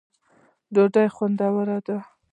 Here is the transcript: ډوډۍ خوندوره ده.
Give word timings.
ډوډۍ 0.73 1.07
خوندوره 1.15 1.77
ده. 1.87 1.97